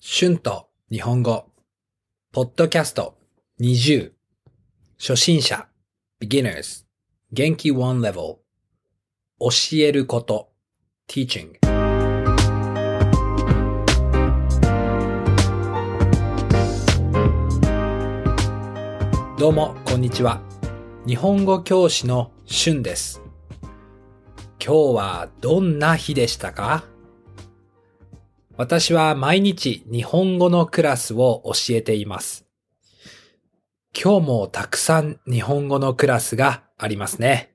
[0.00, 1.46] 春と日本語、
[2.32, 3.18] ポッドキャスト。
[3.60, 4.12] 20、
[4.96, 5.66] 初心者、
[6.22, 6.84] beginners、
[7.32, 7.72] 元気。
[7.72, 8.36] one level、
[9.40, 9.48] 教
[9.78, 10.50] えること、
[11.08, 11.58] teaching。
[19.36, 20.40] どうも、こんにちは。
[21.08, 23.20] 日本語教師の春です。
[24.64, 26.84] 今日はどんな日でしたか？
[28.58, 32.44] 私は毎日日本語のクラスを教えています。
[33.94, 37.54] 今日もたくさん日本語のクラスがありますね。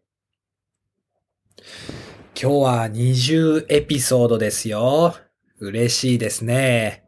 [2.42, 5.14] 今日は20エピソードですよ。
[5.60, 7.04] 嬉しいですね。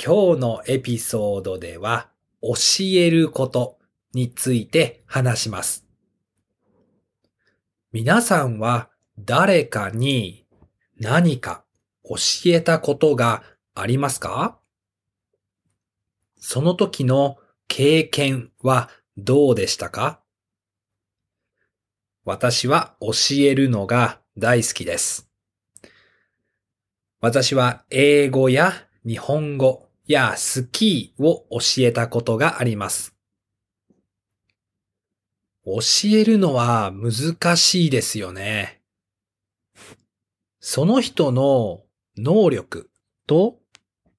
[0.00, 2.08] 今日のエピソードでは
[2.40, 3.78] 教えること
[4.14, 5.84] について話します。
[7.90, 10.46] 皆さんは誰かに
[11.00, 11.65] 何か
[12.08, 13.42] 教えたことが
[13.74, 14.58] ありますか？
[16.38, 17.36] その時の
[17.68, 20.20] 経験はどうでしたか？
[22.24, 25.28] 私は教えるのが大好きです。
[27.20, 28.72] 私は英語や
[29.06, 33.14] 日本語やスキーを教えたことがあります。
[35.64, 38.80] 教えるのは難しいですよね。
[40.60, 41.82] その人の
[42.16, 42.90] 能力
[43.26, 43.58] と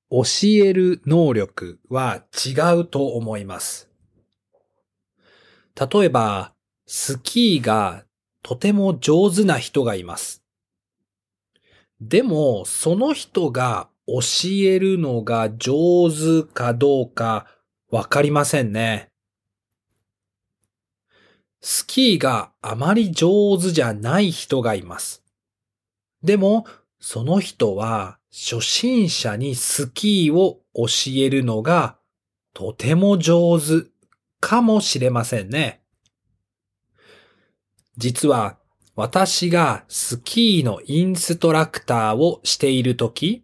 [0.10, 3.90] 教える能力は違うと思います。
[5.76, 6.54] 例えば、
[6.86, 8.06] スキーが
[8.42, 10.44] とても上手な人がいます。
[12.00, 14.20] でも、その人が教
[14.64, 17.48] えるのが上手かどうか
[17.90, 19.10] わかりませんね。
[21.62, 25.24] スキーがあまり上手じゃない人がいます。
[26.24, 26.66] でも、
[27.00, 31.98] その人は初心者にスキーを教えるのが
[32.54, 33.90] とても上手
[34.40, 35.82] かもしれませんね。
[37.98, 38.58] 実は
[38.96, 43.44] 私がスキーのインストラクターをしているとき、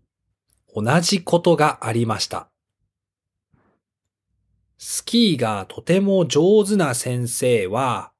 [0.75, 2.49] 同じことがありました。
[4.79, 8.11] スキーがとても上手な先生は、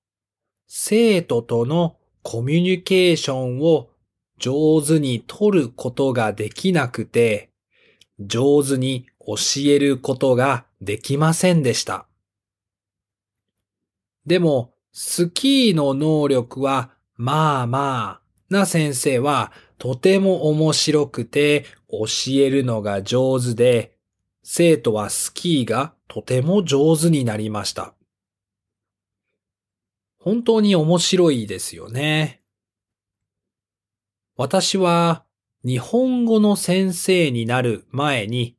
[0.67, 3.89] 生徒とのコミュニケーションを
[4.43, 7.49] 上手に取ることができなくて、
[8.19, 9.35] 上手に教
[9.67, 12.07] えることができませんでした。
[14.25, 23.95] でも、スキーの能力はまあまあな先生はとても面白くて教えるのが上手で、
[24.43, 27.93] 生徒はスキーがとても上手になりました。
[30.17, 32.42] 本当に面白いですよね。
[34.35, 35.25] 私は
[35.63, 38.57] 日本語の先生になる前に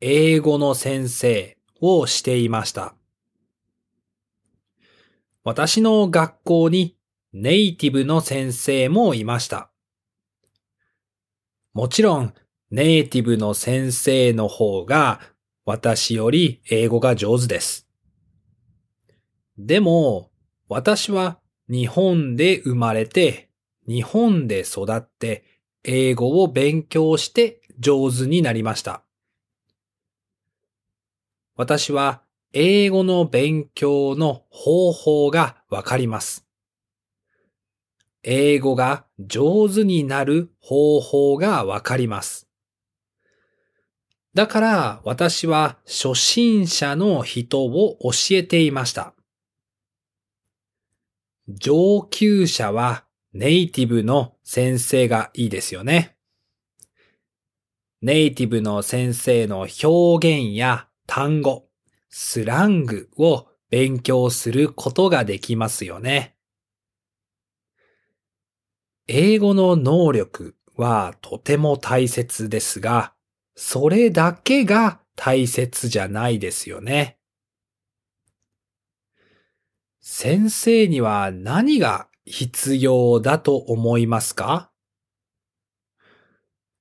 [0.00, 2.94] 英語の先生をしていました。
[5.42, 6.96] 私の学校に
[7.32, 9.70] ネイティブの先生もいました。
[11.74, 12.32] もちろん
[12.70, 15.20] ネイティブの先生の方が
[15.64, 17.88] 私より英語が上手です。
[19.58, 20.30] でも
[20.68, 23.45] 私は日本で生まれて
[23.86, 25.44] 日本で育って
[25.84, 29.02] 英語を勉強して上手になりました。
[31.56, 36.44] 私は英語の勉強の方法がわかります。
[38.22, 42.48] 英語が上手になる方法がわかります。
[44.34, 49.14] だから私は初心者の人を教えていました。
[51.48, 53.05] 上級者は
[53.36, 56.16] ネイティブの先生がいいですよね。
[58.00, 61.68] ネイティブの先生の表現や単語、
[62.08, 66.34] スラングを勉強することができますよね。
[69.06, 73.12] 英語の能力はとても大切ですが、
[73.54, 77.18] それだけが大切じゃないですよね。
[80.00, 84.70] 先生には何が必要だと思いますか？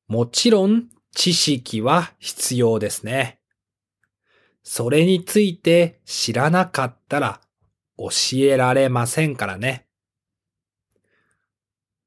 [0.07, 3.39] もちろん知識は必要ですね。
[4.63, 7.41] それについて知らなかったら
[7.97, 8.09] 教
[8.39, 9.85] えられませんからね。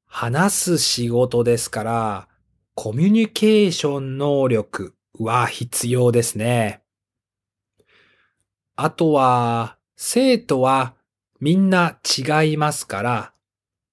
[0.04, 2.28] 話す仕事ですから、
[2.74, 6.82] コミュニケーション能力は必要ですね。
[8.74, 10.94] あとは、生徒は
[11.40, 13.32] みんな違いますから、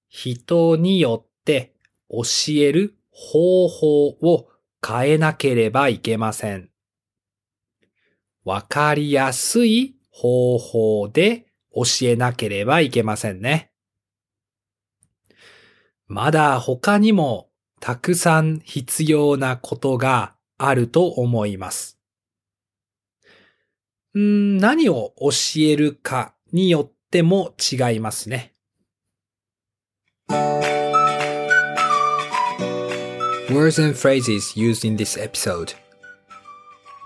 [0.08, 1.74] 人によって
[2.10, 2.22] 教
[2.54, 4.48] える方法を
[4.86, 6.70] 変えなければいけません。
[8.44, 13.70] わかりやすい方法で教えなければいけませんね。
[16.06, 17.48] まだ他にも
[17.80, 21.98] たくさん必要なことがあると思います。
[24.16, 28.52] ん何を教えるかによってても違いますね。
[33.48, 35.74] Words and phrases used in this episode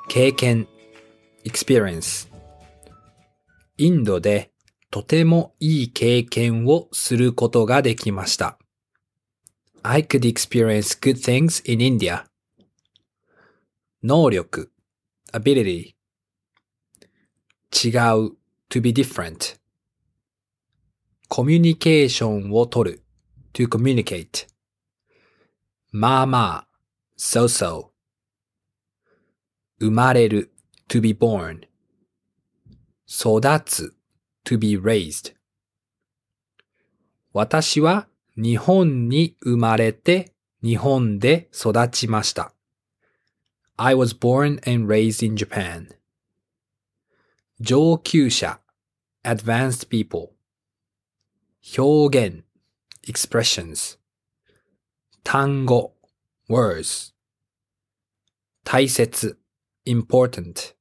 [0.09, 0.67] 経験
[1.45, 2.29] experience
[3.77, 4.51] インドで
[4.91, 8.59] とてもいい経験をすることができました。
[9.85, 12.25] I could experience good things in India.
[14.03, 14.73] 能力
[15.33, 15.95] ability
[17.71, 18.33] 違う
[18.71, 19.60] to be different
[21.33, 23.03] コミュニケーションを取る
[23.53, 24.49] to communicate
[25.93, 26.69] まあまあ
[27.17, 27.91] so so
[29.79, 30.51] 生まれる
[30.89, 31.69] to be born
[33.07, 33.95] 育つ
[34.45, 35.33] to be raised
[37.33, 40.35] 私は日本に生まれて
[40.65, 42.53] 日本で育ちました。
[43.77, 45.95] I was born and raised in Japan.
[47.61, 48.59] 上級者
[49.23, 50.40] advanced people
[51.77, 52.45] 表現
[53.07, 53.99] expressions
[55.23, 55.95] 単語
[56.49, 57.13] words
[58.65, 59.39] 大切
[59.87, 60.75] important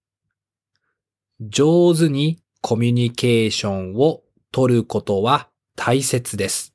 [1.41, 6.73] 上手にコミュニケーションを取ることは大切です。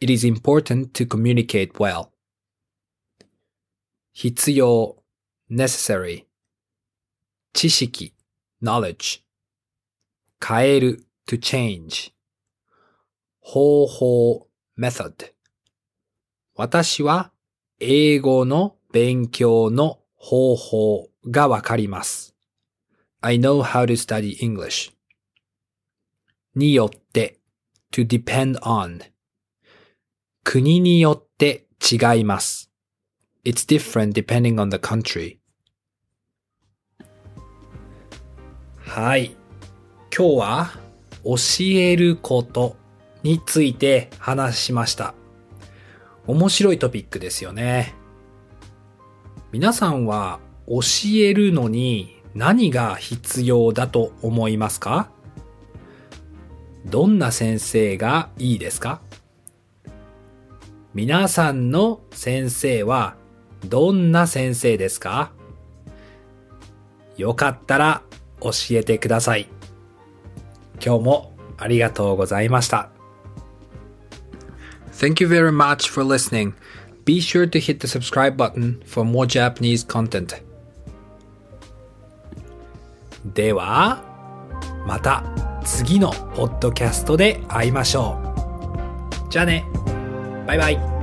[0.00, 2.08] It is important to communicate well.
[4.12, 4.96] 必要
[5.50, 6.24] necessary
[7.52, 8.14] 知識
[8.62, 9.20] knowledge
[10.40, 12.15] 変える to change
[13.48, 15.30] 方法 method
[16.56, 17.30] 私は
[17.78, 22.34] 英語の勉強の方法がわかります。
[23.20, 24.92] I know how to study English
[26.56, 27.38] によって
[27.92, 29.00] to depend on
[30.42, 32.72] 国によって違います。
[33.44, 35.38] It's different depending on the country.
[38.78, 39.36] はい。
[40.12, 40.70] 今日は
[41.22, 42.74] 教えること
[43.26, 45.14] について話しました。
[46.28, 47.94] 面白いトピックですよね。
[49.50, 50.38] 皆さんは
[50.68, 50.80] 教
[51.16, 55.10] えるのに何が必要だと思いますか？
[56.84, 59.00] どんな先生がいいですか？
[60.94, 63.16] 皆さんの先生は
[63.64, 65.32] どんな先生ですか？
[67.16, 68.02] よかったら
[68.40, 69.48] 教えてください。
[70.84, 72.95] 今日もありがとうございました。
[74.95, 76.53] Thank you very much for listening.
[77.05, 80.41] Be sure to hit the subscribe button for more Japanese content.
[83.25, 84.03] では、
[84.85, 85.23] また
[85.63, 88.19] 次のポッドキャストで会いましょ
[89.27, 89.31] う。
[89.31, 89.65] じゃあね。
[90.47, 90.94] バイバイ。